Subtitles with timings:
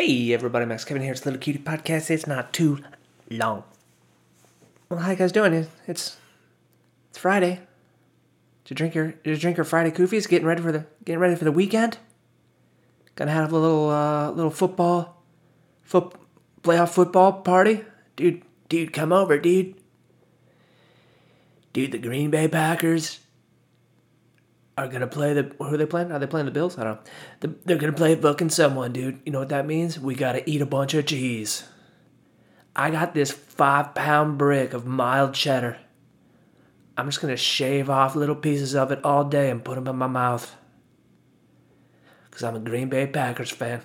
[0.00, 1.10] Hey everybody, Max Kevin here.
[1.10, 2.08] It's Little Cutie Podcast.
[2.08, 2.78] It's not too
[3.28, 3.64] long.
[4.88, 5.66] Well, how you guys doing?
[5.88, 6.16] It's
[7.08, 7.58] it's Friday.
[8.62, 10.28] Did you drink your did you drink your Friday koofies?
[10.28, 11.98] Getting ready for the getting ready for the weekend?
[13.16, 15.20] Gonna have a little uh little football
[15.82, 16.14] foot
[16.62, 17.84] playoff football party?
[18.14, 19.74] Dude, dude, come over, dude.
[21.72, 23.18] Dude, the Green Bay Packers
[24.78, 26.12] are gonna play the who are they playing?
[26.12, 26.78] Are they playing the Bills?
[26.78, 27.00] I don't
[27.42, 27.54] know.
[27.64, 29.20] They're gonna play fucking someone, dude.
[29.26, 29.98] You know what that means?
[29.98, 31.64] We gotta eat a bunch of cheese.
[32.76, 35.78] I got this five pound brick of mild cheddar.
[36.96, 39.96] I'm just gonna shave off little pieces of it all day and put them in
[39.96, 40.54] my mouth.
[42.30, 43.82] Cause I'm a Green Bay Packers fan.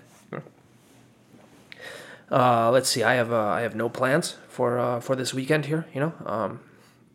[2.31, 3.03] Uh, let's see.
[3.03, 5.85] I have uh, I have no plans for uh, for this weekend here.
[5.93, 6.59] You know, um,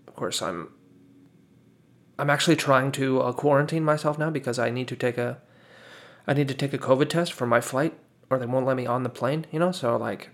[0.06, 0.68] of course I'm
[2.18, 5.38] I'm actually trying to uh, quarantine myself now because I need to take a
[6.26, 7.94] I need to take a COVID test for my flight
[8.28, 9.72] or they won't let me on the plane, you know?
[9.72, 10.30] So like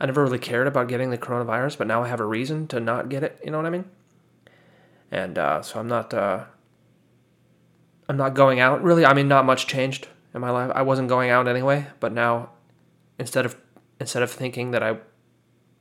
[0.00, 2.80] I never really cared about getting the coronavirus, but now I have a reason to
[2.80, 3.86] not get it, you know what I mean?
[5.10, 6.44] And uh, so I'm not uh,
[8.08, 9.06] I'm not going out really.
[9.06, 10.70] I mean not much changed in my life.
[10.74, 12.50] I wasn't going out anyway, but now
[13.18, 13.56] instead of
[13.98, 14.98] instead of thinking that I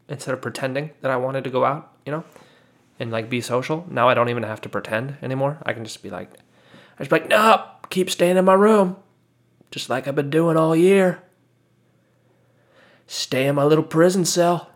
[0.08, 2.24] instead of pretending that I wanted to go out, you know,
[3.00, 3.86] and like be social.
[3.90, 5.58] Now I don't even have to pretend anymore.
[5.66, 6.30] I can just be like,
[6.98, 8.98] I just be like, no, keep staying in my room,
[9.72, 11.24] just like I've been doing all year.
[13.08, 14.70] Stay in my little prison cell.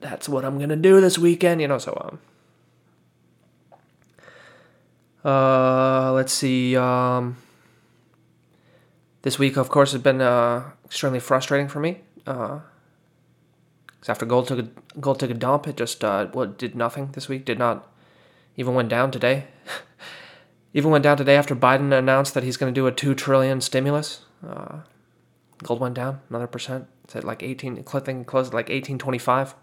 [0.00, 1.78] That's what I'm gonna do this weekend, you know.
[1.78, 2.18] So
[5.24, 6.76] um, uh, let's see.
[6.76, 7.36] Um,
[9.22, 12.00] this week, of course, has been uh, extremely frustrating for me.
[12.26, 12.60] Uh,
[13.98, 14.68] because after gold took a
[15.00, 17.44] gold took a dump, it just uh, well, did nothing this week.
[17.44, 17.90] Did not
[18.56, 19.48] even went down today.
[20.74, 23.60] even went down today after Biden announced that he's going to do a two trillion
[23.60, 24.20] stimulus.
[24.46, 24.80] Uh,
[25.62, 26.86] gold went down another percent.
[27.04, 27.82] It's at like eighteen.
[27.82, 29.54] Thing closed at like eighteen twenty five,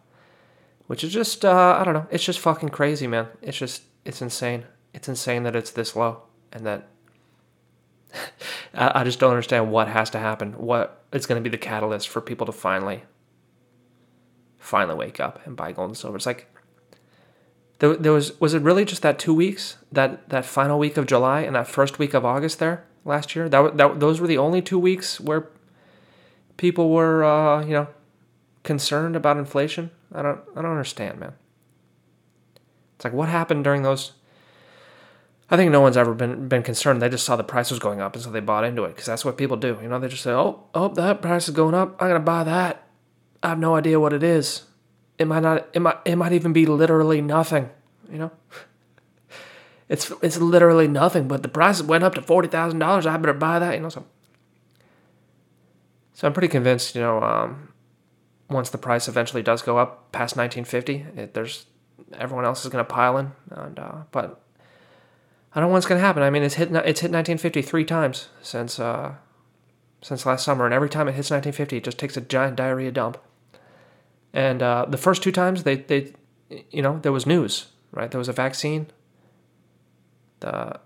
[0.88, 2.08] which is just uh, I don't know.
[2.12, 3.28] It's just fucking crazy, man.
[3.42, 4.66] It's just it's insane.
[4.94, 6.88] It's insane that it's this low and that.
[8.74, 10.54] I just don't understand what has to happen.
[10.54, 13.04] What is going to be the catalyst for people to finally
[14.66, 16.18] finally wake up and buy gold and silver.
[16.18, 16.48] It's like
[17.80, 21.06] there, there was was it really just that two weeks that that final week of
[21.06, 24.38] July and that first week of August there last year that that those were the
[24.38, 25.50] only two weeks where
[26.58, 27.88] people were uh, you know
[28.64, 29.92] concerned about inflation.
[30.14, 31.34] I don't I don't understand, man.
[32.96, 34.14] It's like what happened during those.
[35.48, 37.02] I think no one's ever been been concerned.
[37.02, 39.06] They just saw the price was going up, and so they bought into it because
[39.06, 39.78] that's what people do.
[39.82, 42.02] You know, they just say, "Oh, oh, that price is going up.
[42.02, 42.85] I'm gonna buy that."
[43.46, 44.64] I have no idea what it is.
[45.18, 45.68] It might not.
[45.74, 45.98] It might.
[46.06, 47.70] It might even be literally nothing.
[48.12, 48.32] You know.
[49.88, 53.06] It's it's literally nothing, but the price went up to forty thousand dollars.
[53.06, 53.76] I better buy that.
[53.76, 53.90] You know.
[53.90, 54.04] So.
[56.16, 56.96] So I'm pretty convinced.
[56.96, 57.22] You know.
[57.22, 57.72] Um,
[58.50, 61.66] once the price eventually does go up past 1950, it, there's
[62.14, 63.32] everyone else is going to pile in.
[63.52, 64.42] And uh, but
[65.54, 66.24] I don't know what's going to happen.
[66.24, 69.16] I mean, it's hit it's hit 1950 three times since uh,
[70.02, 72.92] since last summer, and every time it hits 1950, it just takes a giant diarrhea
[72.92, 73.18] dump.
[74.36, 76.12] And uh, the first two times, they, they,
[76.70, 78.12] you know, there was news, right?
[78.12, 78.88] There was a vaccine.
[80.42, 80.78] The,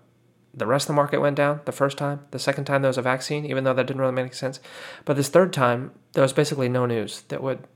[0.54, 2.20] the rest of the market went down the first time.
[2.30, 4.60] The second time, there was a vaccine, even though that didn't really make sense.
[5.04, 7.66] But this third time, there was basically no news that would.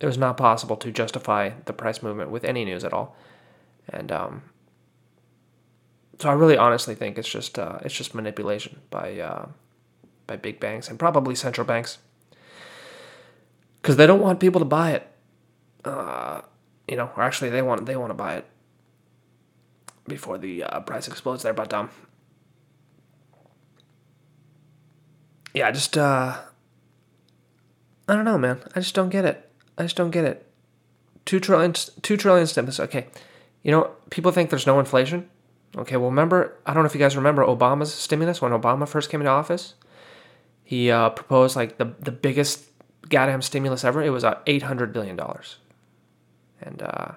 [0.00, 3.16] It was not possible to justify the price movement with any news at all,
[3.88, 4.42] and um,
[6.20, 9.46] so I really honestly think it's just uh, it's just manipulation by uh,
[10.28, 11.98] by big banks and probably central banks
[13.82, 15.06] because they don't want people to buy it.
[15.84, 16.40] Uh,
[16.86, 18.46] you know, or actually they want they want to buy it
[20.06, 21.52] before the uh, price explodes there.
[21.52, 21.90] But um,
[25.54, 26.38] yeah, just uh,
[28.08, 28.60] I don't know, man.
[28.74, 29.50] I just don't get it.
[29.76, 30.44] I just don't get it.
[31.24, 32.80] Two trillion, two trillion stimulus.
[32.80, 33.06] Okay,
[33.62, 35.28] you know, people think there's no inflation.
[35.76, 39.10] Okay, well, remember, I don't know if you guys remember Obama's stimulus when Obama first
[39.10, 39.74] came into office.
[40.64, 42.64] He uh, proposed like the the biggest
[43.08, 44.02] goddamn stimulus ever.
[44.02, 45.56] It was uh, eight hundred billion dollars,
[46.60, 47.12] and uh,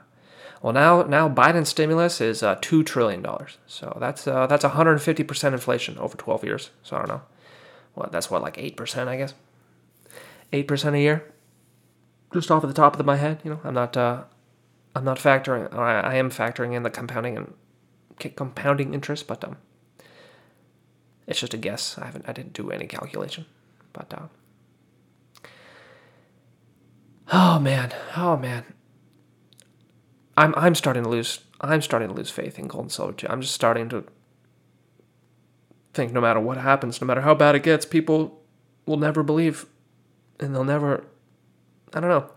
[0.61, 3.57] well now now Biden's stimulus is uh, two trillion dollars.
[3.67, 6.71] So that's uh, that's one hundred and fifty percent inflation over twelve years.
[6.83, 7.21] So I don't know,
[7.93, 9.33] what that's what like eight percent I guess,
[10.53, 11.31] eight percent a year.
[12.33, 14.23] Just off at the top of my head, you know, I'm not uh,
[14.95, 15.73] I'm not factoring.
[15.73, 17.53] I, I am factoring in the compounding and
[18.35, 19.57] compounding interest, but um,
[21.27, 21.97] it's just a guess.
[21.97, 23.45] I haven't I didn't do any calculation,
[23.91, 24.27] but uh,
[27.31, 28.65] Oh man, oh man.
[30.35, 33.27] I'm I'm starting to lose I'm starting to lose faith in gold and silver too.
[33.29, 34.03] I'm just starting to
[35.93, 38.41] think no matter what happens, no matter how bad it gets, people
[38.85, 39.65] will never believe,
[40.39, 41.05] and they'll never.
[41.93, 42.29] I don't know.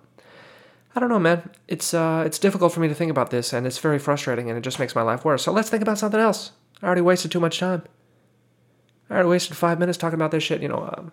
[0.95, 1.51] I don't know, man.
[1.67, 4.57] It's uh, it's difficult for me to think about this, and it's very frustrating, and
[4.59, 5.43] it just makes my life worse.
[5.43, 6.53] So let's think about something else.
[6.83, 7.83] I already wasted too much time.
[9.11, 10.63] I already wasted five minutes talking about this shit.
[10.63, 11.13] You know, um,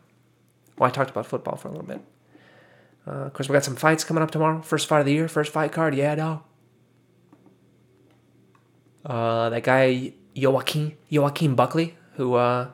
[0.77, 2.01] well, I talked about football for a little bit.
[3.07, 4.61] Uh, of course, we got some fights coming up tomorrow.
[4.61, 5.95] First fight of the year, first fight card.
[5.95, 6.43] Yeah, no.
[9.05, 12.69] Uh, that guy Joaquin Joaquin Buckley, who, uh,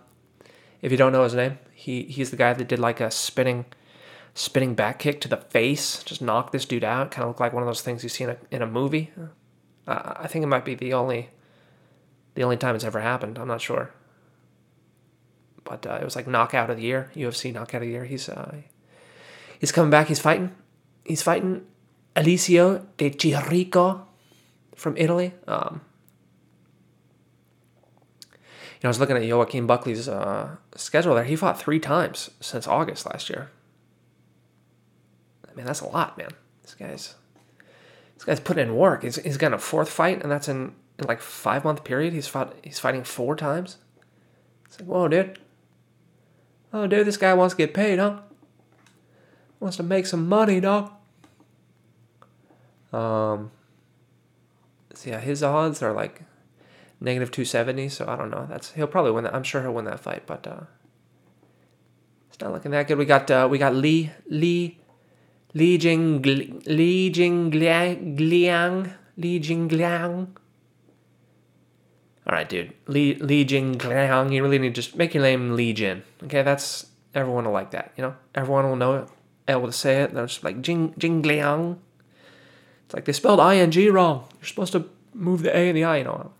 [0.82, 3.66] if you don't know his name, he he's the guy that did like a spinning,
[4.34, 7.12] spinning back kick to the face, just knocked this dude out.
[7.12, 9.12] Kind of looked like one of those things you see in a in a movie.
[9.88, 11.30] Uh, I think it might be the only,
[12.36, 13.40] the only time it's ever happened.
[13.40, 13.92] I'm not sure.
[15.64, 18.04] But uh, it was like knockout of the year, UFC knockout of the year.
[18.04, 18.58] He's uh,
[19.60, 20.08] he's coming back.
[20.08, 20.56] He's fighting.
[21.04, 21.66] He's fighting
[22.16, 24.02] Alessio Di Chirico
[24.76, 25.34] from Italy.
[25.48, 25.82] Um,
[28.78, 31.24] you know, I was looking at Joaquin Buckley's uh, schedule there.
[31.24, 33.50] He fought three times since August last year.
[35.50, 36.30] I mean, that's a lot, man.
[36.62, 37.16] This guy's
[38.16, 39.04] this guy's putting in work.
[39.04, 42.14] He's, he's got a fourth fight, and that's in, in like five month period.
[42.14, 42.54] He's fought.
[42.64, 43.78] He's fighting four times.
[44.66, 45.40] It's like, whoa, dude.
[46.74, 48.20] Oh, dude, this guy wants to get paid, huh?
[49.60, 50.92] Wants to make some money, dog.
[52.94, 53.52] Um.
[54.94, 56.24] So yeah, his odds are like
[57.00, 57.90] negative 270.
[57.90, 58.48] So I don't know.
[58.50, 59.36] That's he'll probably win that.
[59.36, 60.62] I'm sure he'll win that fight, but uh,
[62.30, 62.98] it's not looking that good.
[62.98, 64.80] We got uh, we got Li Li
[65.54, 70.28] Li Jing Li Jing Gliang Li Jing Gliang.
[72.28, 72.74] All right, dude.
[72.88, 74.34] Li Li Jing Gliang.
[74.34, 76.04] You really need to just make your name Li Jin.
[76.24, 77.94] Okay, that's everyone will like that.
[77.98, 79.10] You know, everyone will know it,
[79.48, 80.14] able to say it.
[80.14, 81.78] They're just like Jing Gliang.
[82.86, 84.26] It's like they spelled ing wrong.
[84.40, 85.98] You're supposed to move the a and the i.
[85.98, 86.32] You know.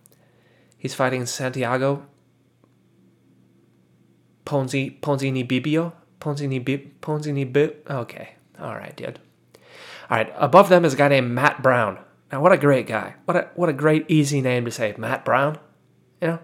[0.76, 2.06] He's fighting Santiago
[4.46, 5.92] Ponzi Ponzini Bibio.
[6.20, 7.76] Ponzini Bib Ponzini Bib.
[7.88, 9.18] Okay, all right, dude.
[10.10, 11.98] All right, above them is a guy named Matt Brown.
[12.32, 13.14] Now, what a great guy!
[13.24, 15.58] What a what a great easy name to say, Matt Brown.
[16.20, 16.38] You know,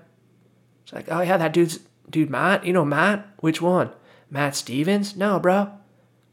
[0.83, 2.65] it's like, oh yeah, that dude's dude Matt.
[2.65, 3.27] You know Matt?
[3.39, 3.91] Which one?
[4.31, 5.17] Matt Stevens?
[5.17, 5.73] No, bro.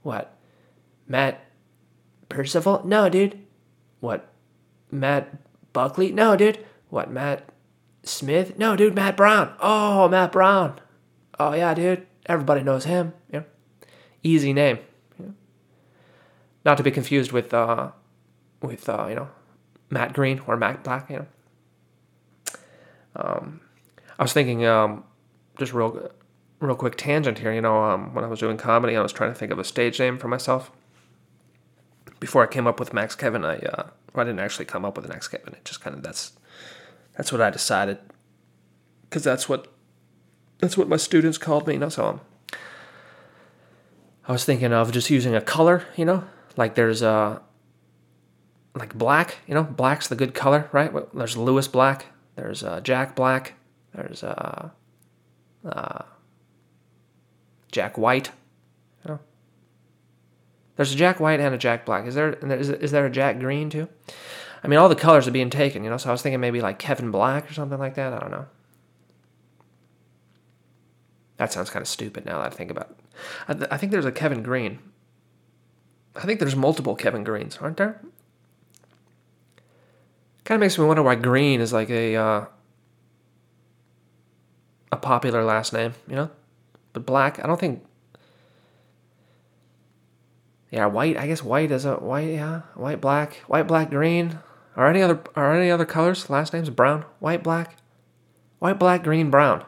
[0.04, 0.38] What?
[1.08, 1.46] Matt
[2.30, 2.82] Percival?
[2.86, 3.40] No, dude.
[4.00, 4.28] What?
[4.90, 5.38] Matt
[5.74, 6.12] Buckley?
[6.12, 6.64] No, dude.
[6.90, 7.12] What?
[7.12, 7.48] Matt
[8.04, 8.58] Smith?
[8.58, 9.54] No, dude, Matt Brown.
[9.60, 10.80] Oh, Matt Brown.
[11.40, 12.06] Oh yeah, dude.
[12.26, 13.14] Everybody knows him.
[13.32, 13.44] Yeah.
[14.24, 14.80] Easy name.
[15.20, 15.32] Yeah.
[16.64, 17.92] Not to be confused with uh
[18.62, 19.30] with uh, you know,
[19.90, 21.26] Matt Green or Matt Black, you know.
[23.16, 23.62] Um
[24.20, 25.04] I was thinking um
[25.58, 26.12] just real
[26.62, 29.32] real quick tangent here, you know, um when I was doing comedy, I was trying
[29.32, 30.72] to think of a stage name for myself.
[32.20, 34.96] Before I came up with Max Kevin, I uh well, I didn't actually come up
[34.96, 35.54] with an Max Kevin.
[35.54, 36.34] It just kind of that's
[37.18, 37.98] that's what I decided
[39.10, 39.68] because that's what
[40.60, 41.74] that's what my students called me.
[41.74, 42.22] You know, so um,
[44.28, 45.86] I was thinking of just using a color.
[45.98, 46.24] You know,
[46.56, 47.40] like there's uh
[48.76, 49.38] like black.
[49.48, 50.92] You know, black's the good color, right?
[51.14, 52.06] There's Lewis Black.
[52.36, 53.54] There's uh, Jack Black.
[53.94, 54.70] There's uh,
[55.66, 56.04] uh,
[57.72, 58.32] Jack White.
[59.06, 59.20] Know?
[60.76, 62.06] There's a Jack White and a Jack Black.
[62.06, 63.88] Is there is, is there a Jack Green too?
[64.64, 65.98] I mean, all the colors are being taken, you know.
[65.98, 68.14] So I was thinking maybe like Kevin Black or something like that.
[68.14, 68.46] I don't know.
[71.38, 72.98] That sounds kind of stupid now that I think about it.
[73.48, 74.80] I, th- I think there's a Kevin Green.
[76.16, 78.00] I think there's multiple Kevin Greens, aren't there?
[80.44, 82.46] Kind of makes me wonder why Green is like a uh,
[84.92, 86.30] a popular last name, you know.
[86.94, 87.84] But Black, I don't think.
[90.72, 91.18] Yeah, white.
[91.18, 92.30] I guess white is a white.
[92.30, 94.40] Yeah, white, black, white, black, green.
[94.78, 96.30] Are any other are any other colors?
[96.30, 97.76] Last names brown, white, black,
[98.60, 99.66] white, black, green, brown.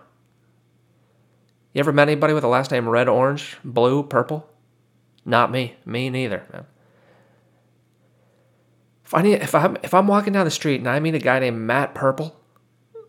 [1.74, 4.50] You ever met anybody with a last name red, orange, blue, purple?
[5.25, 5.75] Not me.
[5.86, 6.65] Me neither, man.
[9.03, 11.20] If I need, if I'm if I'm walking down the street and I meet a
[11.20, 12.34] guy named Matt Purple,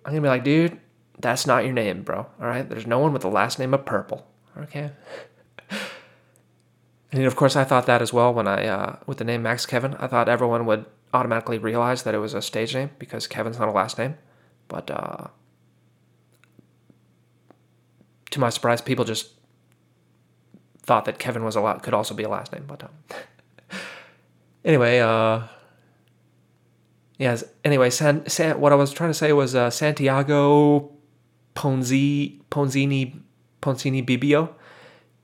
[0.04, 0.80] I'm gonna be like, dude,
[1.18, 2.26] that's not your name, bro.
[2.40, 4.26] All right, there's no one with the last name of Purple.
[4.58, 4.90] Okay.
[7.12, 9.66] And of course, I thought that as well when I, uh, with the name Max
[9.66, 13.58] Kevin, I thought everyone would automatically realize that it was a stage name because Kevin's
[13.58, 14.16] not a last name.
[14.66, 15.28] But uh,
[18.32, 19.30] to my surprise, people just
[20.82, 22.64] thought that Kevin was a lot could also be a last name.
[22.66, 22.90] But um,
[24.64, 25.42] anyway, uh,
[27.16, 27.44] yes.
[27.64, 30.93] Anyway, San, San, what I was trying to say was uh, Santiago
[31.54, 33.20] Ponzi Ponzini
[33.62, 34.54] Ponzini Bibio.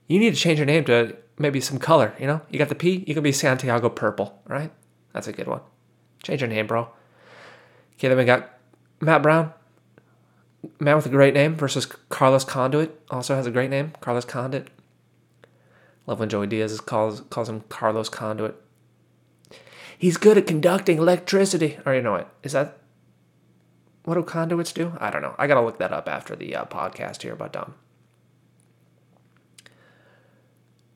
[0.07, 2.13] You need to change your name to maybe some color.
[2.19, 4.71] You know, you got the P, you can be Santiago Purple, right?
[5.13, 5.61] That's a good one.
[6.23, 6.89] Change your name, bro.
[7.95, 8.57] Okay, then we got
[8.99, 9.53] Matt Brown.
[10.79, 14.67] man with a great name versus Carlos Conduit, also has a great name, Carlos Conduit.
[16.07, 18.55] Love when Joey Diaz calls calls him Carlos Conduit.
[19.97, 21.77] He's good at conducting electricity.
[21.85, 22.33] Or you know what?
[22.41, 22.79] Is that
[24.03, 24.93] what do conduits do?
[24.99, 25.35] I don't know.
[25.37, 27.35] I gotta look that up after the uh, podcast here.
[27.35, 27.75] But um,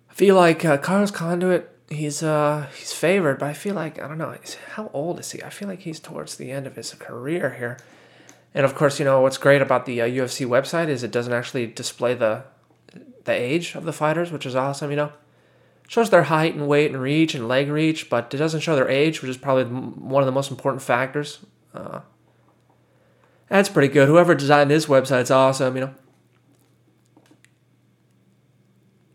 [0.09, 1.71] I feel like uh, Carlos Conduit.
[1.87, 4.35] He's uh he's favored, but I feel like I don't know.
[4.71, 5.43] How old is he?
[5.43, 7.77] I feel like he's towards the end of his career here.
[8.55, 11.33] And of course, you know what's great about the uh, UFC website is it doesn't
[11.33, 12.43] actually display the
[13.25, 14.89] the age of the fighters, which is awesome.
[14.89, 15.11] You know,
[15.83, 18.75] it shows their height and weight and reach and leg reach, but it doesn't show
[18.75, 21.39] their age, which is probably one of the most important factors.
[21.71, 21.99] Uh,
[23.47, 24.07] that's pretty good.
[24.07, 25.75] Whoever designed this website is awesome.
[25.75, 25.93] You know.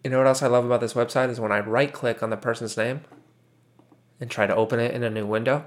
[0.04, 2.30] You know what else I love about this website is when I right click on
[2.30, 3.02] the person's name
[4.18, 5.66] and try to open it in a new window,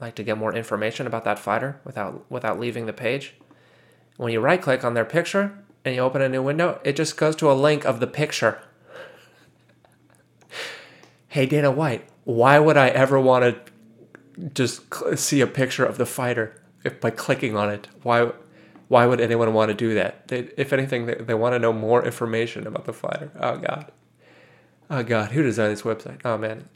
[0.00, 3.34] like to get more information about that fighter without without leaving the page.
[4.16, 7.16] When you right click on their picture and you open a new window, it just
[7.16, 8.60] goes to a link of the picture.
[11.28, 14.82] hey Dana White, why would I ever want to just
[15.18, 17.88] see a picture of the fighter if by clicking on it?
[18.02, 18.30] Why
[18.88, 20.28] why would anyone want to do that?
[20.28, 23.32] They, if anything, they, they want to know more information about the fighter.
[23.40, 23.90] Oh God,
[24.90, 26.20] oh God, who designed this website?
[26.24, 26.68] Oh man.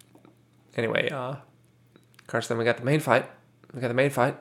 [0.76, 3.28] Anyway, uh, of course, then we got the main fight.
[3.74, 4.38] We got the main fight.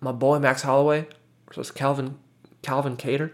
[0.00, 1.08] My boy Max Holloway
[1.46, 2.18] versus Calvin
[2.62, 3.32] Calvin Kattar.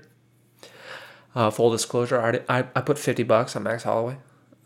[1.34, 2.18] Uh, full disclosure,
[2.48, 4.16] I, I, I put fifty bucks on Max Holloway.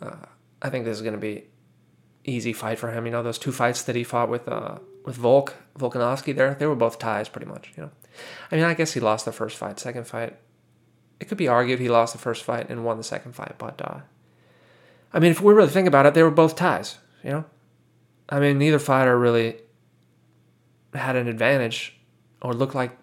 [0.00, 0.26] Uh,
[0.62, 1.44] I think this is gonna be
[2.24, 3.06] easy fight for him.
[3.06, 6.66] You know, those two fights that he fought with uh, with Volk Volkanovski there, they
[6.66, 7.72] were both ties pretty much.
[7.76, 7.90] You know,
[8.50, 9.78] I mean, I guess he lost the first fight.
[9.78, 10.36] Second fight,
[11.18, 13.54] it could be argued he lost the first fight and won the second fight.
[13.58, 14.00] But uh,
[15.12, 16.98] I mean, if we really think about it, they were both ties.
[17.24, 17.44] You know,
[18.28, 19.56] I mean, neither fighter really
[20.94, 21.98] had an advantage
[22.42, 22.96] or looked like.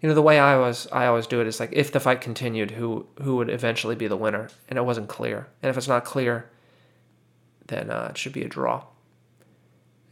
[0.00, 2.20] You know, the way I was, I always do it is like if the fight
[2.20, 5.48] continued, who who would eventually be the winner, and it wasn't clear.
[5.60, 6.48] And if it's not clear,
[7.66, 8.84] then uh, it should be a draw.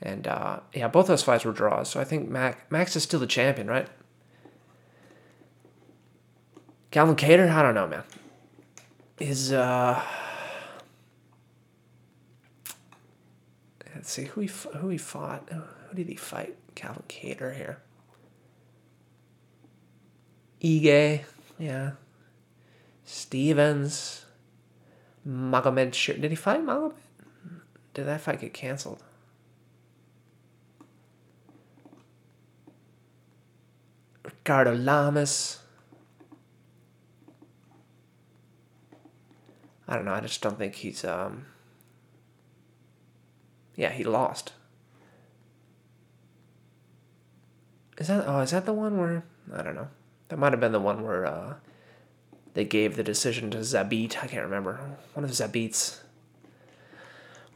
[0.03, 1.89] And uh, yeah, both those fights were draws.
[1.89, 3.89] So I think Mac, Max is still the champion, right?
[6.91, 8.05] Calvin Kattar, I don't know, man.
[9.19, 10.03] Is uh,
[13.95, 15.49] let's see who he who he fought.
[15.51, 16.57] Who did he fight?
[16.75, 17.79] Calvin Kattar here.
[20.63, 21.23] Ige,
[21.59, 21.93] yeah.
[23.05, 24.27] Stephens.
[25.27, 26.21] Magomed.
[26.21, 26.95] Did he fight Magomed?
[27.95, 29.03] Did that fight get canceled?
[34.47, 35.59] Ricardo Lamas.
[39.89, 40.15] I don't know.
[40.15, 41.05] I just don't think he's.
[41.05, 41.47] um
[43.75, 44.53] Yeah, he lost.
[47.99, 48.23] Is that?
[48.25, 49.25] Oh, is that the one where?
[49.53, 49.89] I don't know.
[50.29, 51.55] That might have been the one where uh,
[52.55, 54.23] they gave the decision to Zabit.
[54.23, 54.79] I can't remember.
[55.15, 56.05] One of Zabit's.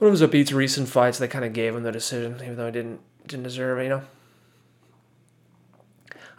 [0.01, 2.73] One of Zabit's recent fights, they kind of gave him the decision, even though he
[2.73, 3.85] didn't didn't deserve it.
[3.85, 4.03] You know.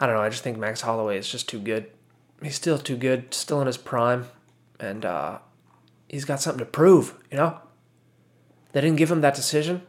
[0.02, 0.22] I don't know.
[0.22, 1.86] I just think Max Holloway is just too good.
[2.42, 4.26] He's still too good, still in his prime,
[4.80, 5.38] and uh,
[6.10, 7.14] he's got something to prove.
[7.30, 7.60] You know.
[8.72, 9.84] They didn't give him that decision.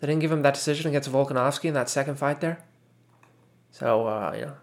[0.00, 2.64] They didn't give him that decision against Volkanovski in that second fight there.
[3.70, 4.56] So uh, you know,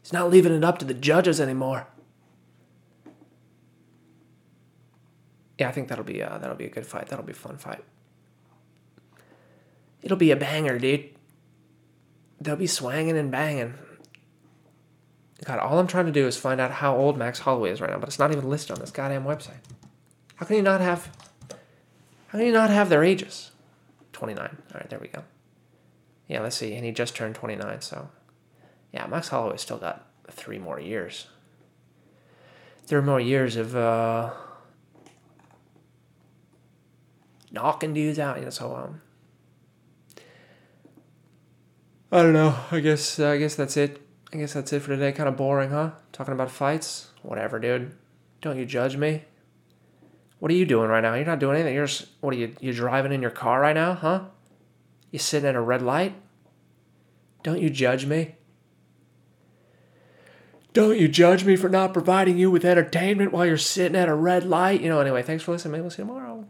[0.00, 1.88] he's not leaving it up to the judges anymore.
[5.58, 7.08] Yeah, I think that'll be uh, that'll be a good fight.
[7.08, 7.82] That'll be a fun fight.
[10.02, 11.10] It'll be a banger, dude.
[12.40, 13.74] They'll be swanging and banging.
[15.42, 17.90] God, all I'm trying to do is find out how old Max Holloway is right
[17.90, 19.60] now, but it's not even listed on this goddamn website.
[20.36, 21.10] How can you not have?
[22.28, 23.50] How can you not have their ages?
[24.12, 24.56] Twenty nine.
[24.72, 25.24] All right, there we go.
[26.28, 26.74] Yeah, let's see.
[26.74, 28.08] And he just turned twenty nine, so
[28.92, 31.26] yeah, Max Holloway still got three more years.
[32.86, 34.30] Three more years of uh,
[37.50, 38.38] knocking dudes out.
[38.38, 39.00] You know, so um,
[42.12, 42.54] I don't know.
[42.70, 44.00] I guess uh, I guess that's it.
[44.34, 45.12] I guess that's it for today.
[45.12, 45.92] Kind of boring, huh?
[46.10, 47.10] Talking about fights.
[47.22, 47.92] Whatever, dude.
[48.40, 49.22] Don't you judge me.
[50.40, 51.14] What are you doing right now?
[51.14, 51.74] You're not doing anything.
[51.74, 52.54] You're just, what are you?
[52.60, 54.24] You driving in your car right now, huh?
[55.12, 56.14] You sitting at a red light?
[57.44, 58.34] Don't you judge me.
[60.72, 64.14] Don't you judge me for not providing you with entertainment while you're sitting at a
[64.14, 64.80] red light?
[64.80, 65.72] You know, anyway, thanks for listening.
[65.72, 66.44] Maybe we'll see you tomorrow.